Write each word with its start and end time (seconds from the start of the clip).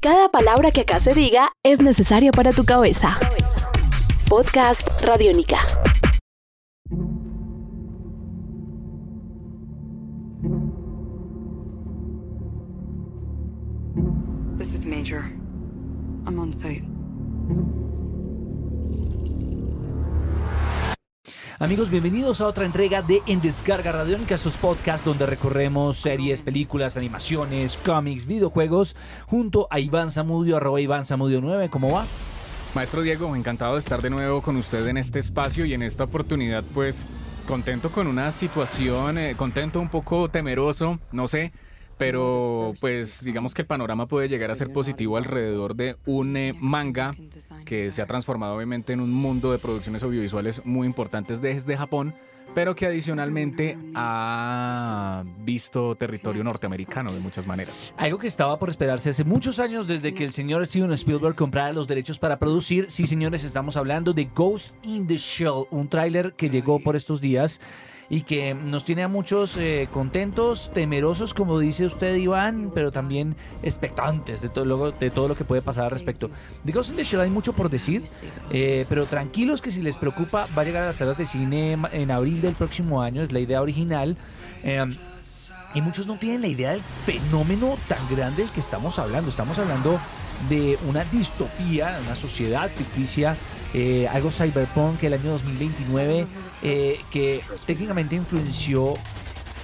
Cada 0.00 0.28
palabra 0.28 0.70
que 0.70 0.82
acá 0.82 1.00
se 1.00 1.12
diga 1.12 1.50
es 1.64 1.80
necesaria 1.80 2.30
para 2.30 2.52
tu 2.52 2.64
cabeza. 2.64 3.18
Podcast 4.28 4.88
Radiónica. 5.02 5.58
This 14.56 14.72
is 14.72 14.84
Major. 14.84 15.24
I'm 16.26 16.38
on 16.38 16.52
site. 16.52 16.84
Amigos, 21.60 21.90
bienvenidos 21.90 22.40
a 22.40 22.46
otra 22.46 22.66
entrega 22.66 23.02
de 23.02 23.20
En 23.26 23.40
Descarga 23.40 23.90
Radiónica, 23.90 24.38
sus 24.38 24.56
podcasts 24.56 25.04
donde 25.04 25.26
recorremos 25.26 25.96
series, 25.96 26.40
películas, 26.40 26.96
animaciones, 26.96 27.76
cómics, 27.78 28.26
videojuegos, 28.26 28.94
junto 29.26 29.66
a 29.68 29.80
Iván 29.80 30.12
Zamudio, 30.12 30.56
arroba 30.56 30.80
Iván 30.80 31.04
Zamudio 31.04 31.40
9. 31.40 31.68
¿Cómo 31.68 31.90
va? 31.90 32.06
Maestro 32.76 33.02
Diego, 33.02 33.34
encantado 33.34 33.72
de 33.72 33.80
estar 33.80 34.00
de 34.02 34.08
nuevo 34.08 34.40
con 34.40 34.54
usted 34.54 34.86
en 34.86 34.98
este 34.98 35.18
espacio 35.18 35.64
y 35.64 35.74
en 35.74 35.82
esta 35.82 36.04
oportunidad, 36.04 36.62
pues 36.62 37.08
contento 37.44 37.90
con 37.90 38.06
una 38.06 38.30
situación, 38.30 39.18
eh, 39.18 39.34
contento 39.36 39.80
un 39.80 39.88
poco 39.88 40.28
temeroso, 40.28 41.00
no 41.10 41.26
sé, 41.26 41.52
pero 41.98 42.72
pues 42.80 43.24
digamos 43.24 43.54
que 43.54 43.62
el 43.62 43.66
panorama 43.66 44.06
puede 44.06 44.28
llegar 44.28 44.50
a 44.50 44.54
ser 44.54 44.72
positivo 44.72 45.16
alrededor 45.16 45.74
de 45.74 45.96
un 46.06 46.36
eh, 46.36 46.54
manga 46.58 47.14
que 47.64 47.90
se 47.90 48.00
ha 48.00 48.06
transformado 48.06 48.54
obviamente 48.54 48.92
en 48.92 49.00
un 49.00 49.12
mundo 49.12 49.52
de 49.52 49.58
producciones 49.58 50.02
audiovisuales 50.02 50.62
muy 50.64 50.86
importantes 50.86 51.42
desde 51.42 51.76
Japón, 51.76 52.14
pero 52.54 52.74
que 52.74 52.86
adicionalmente 52.86 53.76
ha 53.94 55.24
visto 55.40 55.96
territorio 55.96 56.44
norteamericano 56.44 57.12
de 57.12 57.20
muchas 57.20 57.46
maneras. 57.46 57.92
Algo 57.96 58.18
que 58.18 58.26
estaba 58.26 58.58
por 58.58 58.70
esperarse 58.70 59.10
hace 59.10 59.24
muchos 59.24 59.58
años 59.58 59.86
desde 59.86 60.14
que 60.14 60.24
el 60.24 60.32
señor 60.32 60.64
Steven 60.66 60.92
Spielberg 60.92 61.34
comprara 61.34 61.72
los 61.72 61.88
derechos 61.88 62.18
para 62.18 62.38
producir. 62.38 62.86
Sí, 62.90 63.06
señores, 63.06 63.44
estamos 63.44 63.76
hablando 63.76 64.12
de 64.12 64.24
Ghost 64.34 64.74
in 64.82 65.06
the 65.06 65.16
Shell, 65.16 65.66
un 65.70 65.88
tráiler 65.88 66.34
que 66.34 66.48
llegó 66.48 66.80
por 66.80 66.96
estos 66.96 67.20
días 67.20 67.60
y 68.10 68.22
que 68.22 68.54
nos 68.54 68.84
tiene 68.84 69.02
a 69.02 69.08
muchos 69.08 69.56
eh, 69.56 69.88
contentos, 69.92 70.70
temerosos, 70.72 71.34
como 71.34 71.58
dice 71.58 71.84
usted, 71.84 72.16
Iván, 72.16 72.70
pero 72.74 72.90
también 72.90 73.36
expectantes 73.62 74.40
de 74.40 74.48
todo 74.48 74.64
lo, 74.64 74.92
de 74.92 75.10
todo 75.10 75.28
lo 75.28 75.36
que 75.36 75.44
puede 75.44 75.60
pasar 75.60 75.84
al 75.84 75.90
respecto. 75.90 76.30
De 76.64 76.72
Ghost 76.72 76.90
in 76.90 76.96
the 76.96 77.04
Shell 77.04 77.20
hay 77.20 77.30
mucho 77.30 77.52
por 77.52 77.68
decir, 77.68 78.04
eh, 78.50 78.86
pero 78.88 79.06
tranquilos 79.06 79.60
que 79.60 79.70
si 79.70 79.82
les 79.82 79.96
preocupa, 79.98 80.48
va 80.56 80.62
a 80.62 80.64
llegar 80.64 80.84
a 80.84 80.86
las 80.86 80.96
salas 80.96 81.18
de 81.18 81.26
cine 81.26 81.76
en 81.92 82.10
abril 82.10 82.40
del 82.40 82.54
próximo 82.54 83.02
año, 83.02 83.22
es 83.22 83.32
la 83.32 83.40
idea 83.40 83.60
original. 83.60 84.16
Eh, 84.62 84.84
y 85.74 85.82
muchos 85.82 86.06
no 86.06 86.16
tienen 86.16 86.40
la 86.40 86.48
idea 86.48 86.70
del 86.70 86.80
fenómeno 86.80 87.76
tan 87.88 87.98
grande 88.08 88.42
del 88.42 88.50
que 88.52 88.60
estamos 88.60 88.98
hablando. 88.98 89.28
Estamos 89.28 89.58
hablando 89.58 90.00
de 90.48 90.78
una 90.88 91.04
distopía, 91.04 91.98
una 92.06 92.16
sociedad 92.16 92.70
ficticia, 92.74 93.36
eh, 93.74 94.08
algo 94.08 94.30
cyberpunk 94.30 95.02
el 95.04 95.14
año 95.14 95.30
2029, 95.30 96.26
eh, 96.62 97.00
que 97.10 97.42
técnicamente 97.66 98.16
influenció 98.16 98.94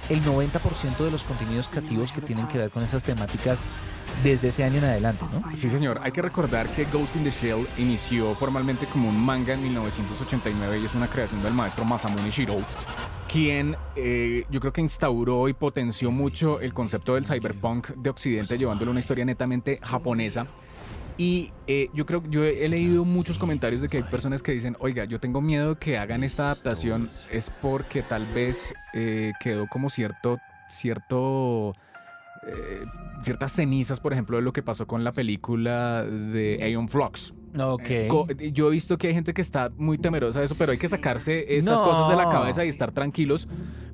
el 0.09 0.21
90% 0.23 0.97
de 0.97 1.11
los 1.11 1.23
contenidos 1.23 1.67
creativos 1.67 2.11
que 2.11 2.21
tienen 2.21 2.47
que 2.47 2.57
ver 2.57 2.69
con 2.69 2.83
esas 2.83 3.03
temáticas 3.03 3.57
desde 4.23 4.49
ese 4.49 4.63
año 4.63 4.77
en 4.77 4.85
adelante, 4.85 5.25
¿no? 5.31 5.55
Sí, 5.55 5.69
señor. 5.69 5.99
Hay 6.03 6.11
que 6.11 6.21
recordar 6.21 6.67
que 6.67 6.85
Ghost 6.85 7.15
in 7.15 7.23
the 7.23 7.31
Shell 7.31 7.67
inició 7.77 8.35
formalmente 8.35 8.85
como 8.85 9.09
un 9.09 9.23
manga 9.23 9.53
en 9.53 9.63
1989 9.63 10.79
y 10.79 10.85
es 10.85 10.93
una 10.93 11.07
creación 11.07 11.41
del 11.43 11.53
maestro 11.53 11.85
Masamune 11.85 12.29
Shirou, 12.29 12.61
quien 13.31 13.75
eh, 13.95 14.45
yo 14.49 14.59
creo 14.59 14.71
que 14.71 14.81
instauró 14.81 15.49
y 15.49 15.53
potenció 15.53 16.11
mucho 16.11 16.59
el 16.59 16.73
concepto 16.73 17.15
del 17.15 17.25
cyberpunk 17.25 17.89
de 17.89 18.09
Occidente, 18.09 18.57
llevándolo 18.57 18.91
a 18.91 18.93
una 18.93 18.99
historia 18.99 19.25
netamente 19.25 19.79
japonesa. 19.81 20.47
Y 21.17 21.51
eh, 21.67 21.89
yo 21.93 22.05
creo, 22.05 22.21
yo 22.29 22.43
he 22.43 22.67
leído 22.67 23.05
muchos 23.05 23.39
comentarios 23.39 23.81
de 23.81 23.87
que 23.87 23.97
hay 23.97 24.03
personas 24.03 24.43
que 24.43 24.51
dicen, 24.51 24.75
oiga, 24.79 25.05
yo 25.05 25.19
tengo 25.19 25.39
miedo 25.41 25.75
que 25.79 25.97
hagan 25.97 26.23
esta 26.23 26.43
adaptación, 26.51 27.09
es 27.31 27.49
porque 27.61 28.01
tal 28.03 28.25
vez 28.33 28.73
eh, 28.93 29.31
quedó 29.39 29.65
como 29.67 29.89
cierto, 29.89 30.37
cierto, 30.69 31.73
eh, 32.47 32.83
ciertas 33.23 33.53
cenizas, 33.53 33.99
por 34.01 34.11
ejemplo, 34.11 34.35
de 34.37 34.43
lo 34.43 34.51
que 34.51 34.61
pasó 34.61 34.85
con 34.87 35.03
la 35.05 35.13
película 35.13 36.03
de 36.03 36.59
Aeon 36.61 36.89
Flux. 36.89 37.33
Ok. 37.57 37.89
Co- 38.09 38.27
Yo 38.51 38.67
he 38.67 38.71
visto 38.71 38.97
que 38.97 39.07
hay 39.07 39.13
gente 39.13 39.33
que 39.33 39.41
está 39.41 39.71
muy 39.77 39.97
temerosa 39.97 40.39
de 40.39 40.45
eso, 40.45 40.55
pero 40.57 40.73
hay 40.73 40.77
que 40.77 40.89
sacarse 40.89 41.55
esas 41.57 41.79
No. 41.79 41.85
cosas 41.87 42.09
de 42.09 42.17
la 42.17 42.27
cabeza 42.27 42.65
y 42.65 42.67
estar 42.69 42.91
tranquilos, 42.91 43.47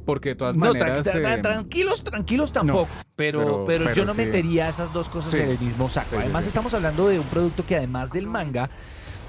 porque 0.05 0.29
de 0.29 0.35
todas 0.35 0.55
No, 0.55 0.65
maneras... 0.65 1.05
tranqui- 1.05 1.21
tra- 1.21 1.37
eh, 1.37 1.41
tranquilos, 1.43 2.03
tranquilos 2.03 2.51
tampoco. 2.51 2.89
Pero, 3.21 3.63
pero, 3.67 3.83
pero- 3.85 3.93
yo 3.95 4.05
no 4.05 4.13
sí. 4.13 4.21
metería 4.21 4.67
esas 4.69 4.91
dos 4.93 5.07
cosas 5.09 5.31
Sí. 5.31 5.37
en 5.39 5.49
el 5.49 5.59
mismo 5.59 5.87
saco. 5.89 6.07
Sí, 6.11 6.15
Además, 6.19 6.47
estamos 6.47 6.73
hablando 6.73 7.07
de 7.07 7.19
un 7.19 7.25
producto 7.27 7.63
que 7.65 7.75
además 7.77 8.11
del 8.11 8.25
manga, 8.27 8.69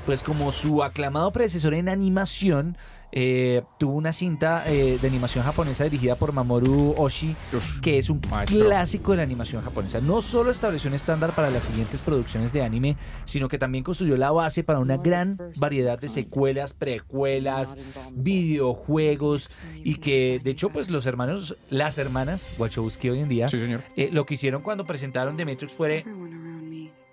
pues 0.06 0.22
como 0.22 0.52
su 0.52 0.82
aclamado 0.82 1.30
predecesor 1.32 1.74
en 1.74 1.88
animación, 1.88 2.76
eh, 3.14 3.62
tuvo 3.78 3.92
una 3.92 4.12
cinta 4.14 4.64
eh, 4.66 4.98
de 5.00 5.06
animación 5.08 5.44
japonesa 5.44 5.84
dirigida 5.84 6.14
por 6.14 6.32
Mamoru 6.32 6.94
Oshii, 6.96 7.36
uf, 7.52 7.80
que 7.80 7.98
es 7.98 8.08
un 8.08 8.22
Maestro. 8.30 8.64
clásico 8.64 9.10
de 9.10 9.18
la 9.18 9.22
animación 9.22 9.62
japonesa. 9.62 10.00
No 10.00 10.22
solo 10.22 10.50
estableció 10.50 10.88
un 10.88 10.94
estándar 10.94 11.32
para 11.32 11.50
las 11.50 11.64
siguientes 11.64 12.00
producciones 12.00 12.54
de 12.54 12.62
anime, 12.62 12.96
sino 13.26 13.48
que 13.48 13.58
también 13.58 13.84
construyó 13.84 14.16
la 14.16 14.30
base 14.30 14.64
para 14.64 14.78
una 14.78 14.96
gran 14.96 15.36
variedad 15.58 16.00
de 16.00 16.08
secuelas, 16.08 16.72
precuelas, 16.72 17.76
videojuegos 18.12 19.50
y 19.84 19.96
que 19.96 20.40
de 20.42 20.50
hecho 20.50 20.70
pues 20.70 20.90
los 20.90 21.04
hermanos, 21.06 21.56
las 21.68 21.98
hermanas 21.98 22.50
Wachowski 22.58 23.10
hoy 23.10 23.20
en 23.20 23.28
día, 23.28 23.48
Sí, 23.48 23.58
señor. 23.58 23.82
eh, 23.96 24.08
lo 24.10 24.24
que 24.26 24.34
hicieron 24.34 24.62
cuando 24.62 24.84
presentaron 24.86 25.36
The 25.36 25.44
Matrix 25.44 25.74
fue. 25.74 26.04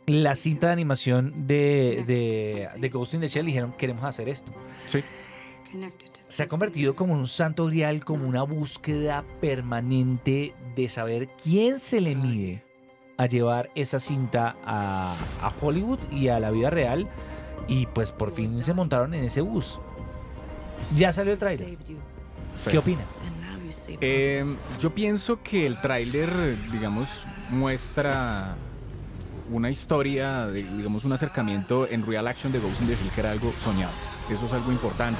La 0.10 0.36
cinta 0.36 0.68
de 0.68 0.74
animación 0.74 1.48
de, 1.48 2.04
de, 2.06 2.70
de 2.80 2.90
Ghost 2.90 3.14
in 3.14 3.22
the 3.22 3.28
Shell 3.28 3.46
y 3.46 3.48
dijeron 3.48 3.74
queremos 3.78 4.04
hacer 4.04 4.28
esto. 4.30 4.52
Sí. 4.86 5.04
Se 6.20 6.44
ha 6.44 6.48
convertido 6.48 6.96
como 6.96 7.14
en 7.14 7.20
un 7.22 7.28
santo 7.28 7.66
grial, 7.68 8.04
como 8.04 8.28
una 8.28 8.44
búsqueda 8.44 9.24
permanente 9.42 10.54
de 10.76 10.90
saber 10.90 11.30
quién 11.44 11.80
se 11.80 12.02
le 12.02 12.16
mide 12.16 12.64
a 13.18 13.26
llevar 13.26 13.70
esa 13.76 14.00
cinta 14.00 14.56
a, 14.66 15.16
a 15.42 15.54
Hollywood 15.62 16.00
y 16.12 16.30
a 16.30 16.40
la 16.40 16.52
vida 16.52 16.70
real. 16.70 17.08
Y 17.68 17.86
pues 17.88 18.12
por 18.12 18.32
fin 18.32 18.64
se 18.64 18.74
montaron 18.74 19.14
en 19.14 19.24
ese 19.26 19.42
bus. 19.42 19.80
Ya 20.96 21.12
salió 21.14 21.34
el 21.34 21.40
trailer. 21.40 21.78
Sí. 22.58 22.70
¿Qué 22.72 22.78
opina? 22.78 23.02
And 23.28 23.42
now 23.60 23.66
you 23.66 23.72
save 23.72 23.98
Eh, 24.02 24.42
others. 24.44 24.58
yo 24.80 24.94
pienso 24.96 25.42
que 25.44 25.66
el 25.68 25.80
tráiler, 25.82 26.30
digamos, 26.72 27.26
muestra 27.50 28.56
una 29.52 29.70
historia, 29.70 30.48
digamos, 30.48 31.06
un 31.06 31.14
acercamiento 31.14 31.88
en 31.88 32.06
real 32.06 32.28
action 32.28 32.52
de 32.52 32.60
Ghost 32.60 32.82
in 32.82 32.88
the 32.88 32.96
Shell 32.96 33.10
que 33.12 33.22
era 33.22 33.32
algo 33.32 33.54
soñado. 33.60 33.92
Eso 34.30 34.46
es 34.46 34.54
algo 34.54 34.72
importante. 34.72 35.20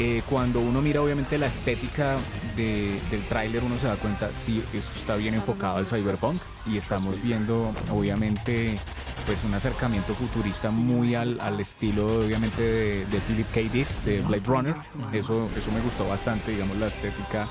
Eh, 0.00 0.22
cuando 0.28 0.58
uno 0.60 0.82
mira 0.82 1.00
obviamente 1.00 1.38
la 1.38 1.46
estética 1.46 2.16
de- 2.56 2.98
del 3.12 3.22
tráiler 3.28 3.62
uno 3.62 3.78
se 3.78 3.86
da 3.86 3.94
cuenta 3.94 4.28
si 4.34 4.58
esto 4.72 4.90
está 4.96 5.14
bien 5.14 5.34
enfocado 5.34 5.76
al 5.76 5.86
cyberpunk 5.86 6.40
y 6.66 6.76
estamos 6.78 7.22
viendo 7.22 7.72
obviamente 7.92 8.76
pues 9.24 9.44
un 9.44 9.54
acercamiento 9.54 10.12
futurista 10.14 10.72
muy 10.72 11.14
al, 11.14 11.38
al 11.40 11.60
estilo 11.60 12.06
obviamente 12.18 12.60
de, 12.60 13.06
de 13.06 13.18
Philip 13.20 13.46
K. 13.54 13.60
Dick 13.72 13.88
de 14.04 14.20
Blade 14.22 14.42
Runner 14.44 14.74
eso, 15.12 15.48
eso 15.56 15.70
me 15.72 15.80
gustó 15.80 16.08
bastante 16.08 16.50
digamos 16.50 16.76
la 16.78 16.88
estética 16.88 17.46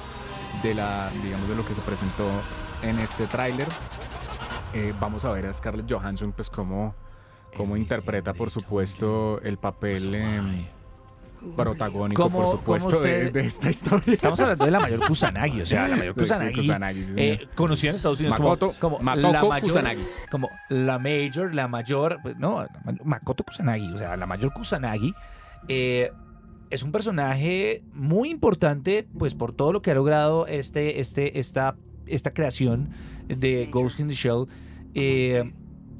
de 0.62 0.74
la 0.76 1.10
digamos 1.24 1.48
de 1.48 1.56
lo 1.56 1.66
que 1.66 1.74
se 1.74 1.82
presentó 1.82 2.30
en 2.82 3.00
este 3.00 3.26
tráiler 3.28 3.68
Eh, 4.74 4.94
vamos 5.00 5.24
a 5.26 5.32
ver 5.32 5.46
a 5.46 5.54
Scarlett 5.54 5.92
Johansson 5.92 6.32
pues 6.32 6.50
cómo, 6.50 6.96
cómo 7.56 7.78
interpreta 7.78 8.34
por 8.34 8.50
supuesto 8.50 9.40
el 9.42 9.58
papel 9.58 10.16
em, 10.16 10.66
protagónico 11.56 12.24
¿Cómo- 12.24 12.40
por 12.42 12.52
supuesto 12.52 13.00
de, 13.00 13.28
usted- 13.28 13.34
de 13.34 13.40
esta 13.42 13.70
historia. 13.70 14.14
Estamos 14.14 14.40
hablando 14.40 14.66
de 14.66 14.72
la 14.72 14.80
mayor 14.80 15.06
Kusanagi, 15.08 15.62
o 15.62 15.66
sea, 15.66 15.88
la 15.88 15.96
mayor 15.98 16.16
Kusanagi, 16.18 16.56
Kusanagi, 16.56 17.06
sí, 17.06 17.14
eh, 17.18 17.48
conocida 17.54 17.92
en 17.92 17.96
Estados 17.98 18.20
Unidos 18.20 18.40
Makoto- 18.40 18.74
como, 18.80 18.98
la 19.00 19.44
mayor, 19.44 19.62
Kusanagi. 19.62 20.04
como 20.32 20.50
la 20.70 20.98
major, 21.00 21.54
la 21.54 21.68
mayor, 21.68 22.18
pues, 22.24 22.38
no, 22.38 22.66
Makoto 23.04 23.44
Kusanagi, 23.44 23.92
o 23.94 23.98
sea, 23.98 24.16
la 24.18 24.26
mayor 24.26 24.54
Kusanagi, 24.54 25.14
eh, 25.68 26.12
es 26.72 26.82
un 26.82 26.92
personaje 26.92 27.84
muy 27.94 28.30
importante, 28.32 29.08
pues 29.20 29.36
por 29.36 29.54
todo 29.54 29.72
lo 29.74 29.82
que 29.84 29.92
ha 29.92 29.94
logrado 29.96 30.48
este, 30.48 31.00
este, 31.00 31.40
esta, 31.40 31.76
esta 32.08 32.34
creación 32.34 32.90
de 33.28 33.68
Ghost 33.72 34.00
in 34.00 34.08
the 34.08 34.14
Shell. 34.14 34.46
Eh, 34.94 35.52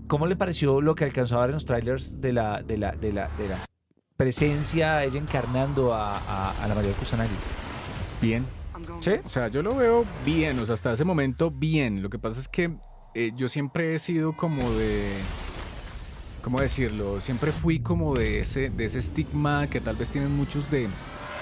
¿Cómo 0.08 0.28
le 0.28 0.36
pareció 0.36 0.82
lo 0.82 0.96
que 0.96 1.06
alcanzó 1.06 1.38
a 1.38 1.42
ver 1.42 1.50
en 1.52 1.56
los 1.56 1.66
trailers 1.66 2.20
de 2.22 2.34
la, 2.34 2.62
de 2.62 2.78
la, 2.78 2.92
de 2.92 3.12
la, 3.14 3.30
de 3.38 3.48
la 3.48 3.66
presencia, 4.18 5.04
ella 5.04 5.20
encarnando 5.20 5.94
a, 5.94 6.18
a- 6.18 6.64
a 6.64 6.68
la 6.68 6.76
mayor 6.76 6.94
Kusanagi? 6.96 7.34
bien 8.22 8.46
¿Sí? 9.00 9.12
O 9.26 9.30
sea, 9.30 9.48
yo 9.48 9.62
lo 9.64 9.76
veo 9.76 10.06
bien, 10.26 10.60
o 10.60 10.66
sea, 10.66 10.74
hasta 10.76 10.94
ese 10.94 11.04
momento 11.06 11.50
bien. 11.52 12.02
Lo 12.02 12.10
que 12.10 12.20
pasa 12.20 12.40
es 12.40 12.48
que 12.50 12.78
eh, 13.16 13.32
yo 13.36 13.48
siempre 13.48 13.96
he 13.96 14.00
sido 14.00 14.34
como 14.34 14.70
de. 14.74 15.10
¿Cómo 16.42 16.60
decirlo? 16.60 17.22
Siempre 17.22 17.52
fui 17.54 17.80
como 17.80 18.14
de 18.16 18.40
ese, 18.42 18.70
de 18.70 18.86
ese 18.86 19.00
estigma 19.00 19.68
que 19.70 19.80
tal 19.80 19.96
vez 19.96 20.10
tienen 20.10 20.36
muchos 20.36 20.70
de 20.70 20.90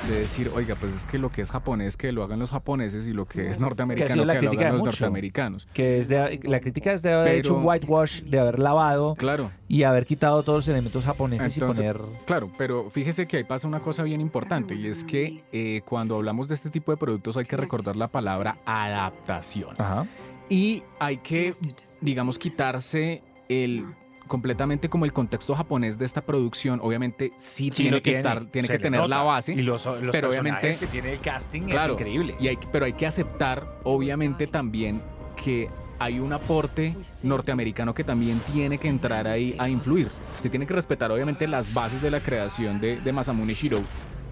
de 0.07 0.19
decir, 0.19 0.51
oiga, 0.55 0.75
pues 0.75 0.93
es 0.95 1.05
que 1.05 1.17
lo 1.17 1.31
que 1.31 1.41
es 1.41 1.51
japonés 1.51 1.95
que 1.97 2.11
lo 2.11 2.23
hagan 2.23 2.39
los 2.39 2.49
japoneses 2.49 3.05
y 3.07 3.13
lo 3.13 3.25
que 3.27 3.49
es 3.49 3.59
norteamericano 3.59 4.09
que, 4.09 4.41
lo 4.41 4.51
hagan 4.51 4.71
los 4.73 4.79
mucho. 4.79 4.85
norteamericanos. 4.91 5.67
Que 5.73 5.99
es 5.99 6.07
de, 6.07 6.39
la 6.43 6.59
crítica 6.59 6.91
es 6.93 7.01
de 7.01 7.13
haber 7.13 7.25
Pero- 7.25 7.37
hecho 7.39 7.55
un 7.55 7.65
whitewash, 7.65 8.21
de 8.23 8.39
haber 8.39 8.59
lavado 8.59 9.15
Claro. 9.15 9.51
y 9.67 9.83
haber 9.83 10.05
quitado 10.05 10.41
todos 10.43 10.59
los 10.59 10.67
elementos 10.67 11.05
japoneses 11.05 11.53
Entonces, 11.53 11.85
y 11.85 11.87
poner... 11.93 12.01
Claro, 12.25 12.51
pero 12.57 12.89
fíjese 12.89 13.27
que 13.27 13.37
ahí 13.37 13.43
pasa 13.43 13.67
una 13.67 13.79
cosa 13.79 14.03
bien 14.03 14.21
importante 14.21 14.73
y 14.75 14.87
es 14.87 15.03
que 15.05 15.43
eh, 15.51 15.81
cuando 15.85 16.15
hablamos 16.15 16.47
de 16.47 16.55
este 16.55 16.69
tipo 16.69 16.91
de 16.91 16.97
productos 16.97 17.37
hay 17.37 17.45
que 17.45 17.57
recordar 17.57 17.95
la 17.95 18.07
palabra 18.07 18.57
adaptación. 18.65 19.75
Ajá. 19.77 20.05
Y 20.49 20.83
hay 20.99 21.17
que, 21.17 21.55
digamos, 22.01 22.37
quitarse 22.37 23.21
el 23.47 23.85
completamente 24.31 24.87
como 24.87 25.03
el 25.03 25.11
contexto 25.11 25.53
japonés 25.55 25.99
de 25.99 26.05
esta 26.05 26.21
producción. 26.21 26.79
Obviamente 26.81 27.33
sí, 27.35 27.69
tiene 27.69 28.01
que 28.01 28.11
estar, 28.11 28.45
tiene 28.45 28.65
que 28.69 28.79
tener 28.79 29.05
la 29.09 29.23
base. 29.23 29.51
Y 29.51 29.61
los, 29.61 29.85
los 29.85 30.13
pero 30.13 30.29
obviamente- 30.29 30.77
que 30.77 30.87
tiene 30.87 31.11
el 31.11 31.19
casting 31.19 31.63
Claro, 31.63 31.95
es 31.95 31.99
increíble. 31.99 32.35
Y 32.39 32.47
hay, 32.47 32.57
pero 32.71 32.85
hay 32.85 32.93
que 32.93 33.05
aceptar, 33.05 33.67
obviamente, 33.83 34.47
también 34.47 35.01
que 35.35 35.67
hay 35.99 36.21
un 36.21 36.31
aporte 36.31 36.95
norteamericano 37.23 37.93
que 37.93 38.05
también 38.05 38.39
tiene 38.53 38.77
que 38.77 38.87
entrar 38.87 39.27
ahí 39.27 39.53
a 39.59 39.67
influir. 39.67 40.07
Se 40.39 40.49
tiene 40.49 40.65
que 40.65 40.75
respetar, 40.75 41.11
obviamente, 41.11 41.45
las 41.45 41.73
bases 41.73 42.01
de 42.01 42.09
la 42.09 42.21
creación 42.21 42.79
de, 42.79 43.01
de 43.01 43.11
Masamune 43.11 43.53
Shirou, 43.53 43.83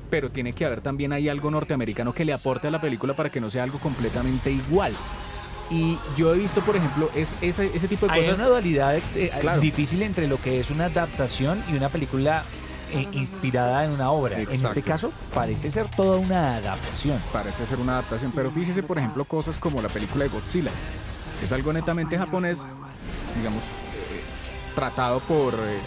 pero 0.09 0.29
tiene 0.31 0.53
que 0.53 0.63
haber 0.65 0.79
también 0.79 1.11
ahí 1.11 1.27
algo 1.27 1.51
norteamericano 1.51 2.13
que 2.13 2.23
le 2.23 2.31
aporte 2.31 2.69
a 2.69 2.71
la 2.71 2.79
película 2.79 3.17
para 3.17 3.29
que 3.29 3.41
no 3.41 3.49
sea 3.49 3.63
algo 3.63 3.79
completamente 3.79 4.49
igual. 4.49 4.93
Y 5.69 5.99
yo 6.17 6.33
he 6.33 6.37
visto, 6.37 6.61
por 6.61 6.75
ejemplo, 6.75 7.09
es, 7.15 7.35
ese, 7.41 7.71
ese 7.75 7.87
tipo 7.87 8.07
de 8.07 8.13
Hay 8.13 8.21
cosas. 8.23 8.39
una 8.39 8.47
dualidad 8.49 8.95
eh, 9.15 9.31
Claro. 9.41 9.61
difícil 9.61 10.01
entre 10.01 10.27
lo 10.27 10.37
que 10.41 10.59
es 10.59 10.69
una 10.71 10.85
adaptación 10.85 11.63
y 11.71 11.75
una 11.77 11.89
película 11.89 12.43
eh, 12.91 13.07
inspirada 13.11 13.85
en 13.85 13.91
una 13.91 14.09
obra. 14.09 14.39
En 14.39 14.49
este 14.49 14.81
caso, 14.81 15.11
parece 15.33 15.69
ser 15.69 15.87
toda 15.91 16.17
una 16.17 16.55
adaptación. 16.55 17.21
parece 17.31 17.67
ser 17.67 17.77
una 17.77 17.93
adaptación, 17.93 18.31
pero 18.35 18.49
fíjese, 18.49 18.81
por 18.81 18.97
ejemplo, 18.97 19.23
cosas 19.25 19.59
como 19.59 19.79
la 19.81 19.89
película 19.89 20.23
de 20.23 20.29
Godzilla. 20.31 20.71
Es 21.43 21.51
algo 21.51 21.71
netamente 21.71 22.17
japonés, 22.17 22.59
digamos, 23.37 23.63
eh, 23.63 24.21
tratado 24.73 25.19
por 25.19 25.53
eh, 25.53 25.79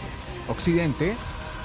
Occidente 0.48 1.14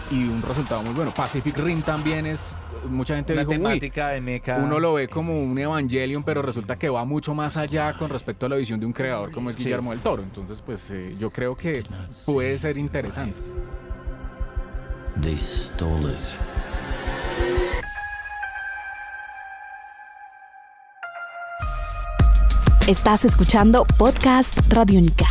y 0.10 0.24
un 0.24 0.42
resultado 0.42 0.81
muy 0.81 0.94
bueno. 0.96 1.14
Pacific 1.14 1.56
Rim 1.60 1.84
también 1.84 2.25
es, 2.25 2.54
mucha 2.90 3.16
gente 3.16 3.34
Una 3.34 3.42
dijo, 3.42 3.52
uy, 3.52 3.58
temática 3.58 4.10
de 4.10 4.22
mecha. 4.22 4.58
uno 4.58 4.80
lo 4.80 4.94
ve 4.94 5.08
como 5.08 5.40
un 5.42 5.58
Evangelion, 5.58 6.24
pero 6.24 6.42
resulta 6.42 6.78
que 6.78 6.90
va 6.90 7.04
mucho 7.06 7.34
más 7.34 7.58
allá 7.58 7.94
con 7.94 8.10
respecto 8.10 8.46
a 8.46 8.50
la 8.50 8.56
visión 8.56 8.80
de 8.80 8.86
un 8.86 8.94
creador 8.94 9.32
como 9.32 9.50
es 9.50 9.56
Sí. 9.56 9.64
Guillermo 9.64 9.92
del 9.92 10.00
Toro. 10.02 10.24
Entonces, 10.24 10.62
pues 10.66 10.90
eh, 10.92 11.16
yo 11.20 11.30
creo 11.32 11.56
que 11.56 11.84
puede 12.26 12.58
ser 12.58 12.78
interesante. 12.78 13.38
They 15.22 15.36
stole 15.36 16.14
it. 16.14 16.22
Estás 22.88 23.26
escuchando 23.26 23.86
Podcast 23.98 24.72
Radio 24.72 25.00
Única. 25.00 25.26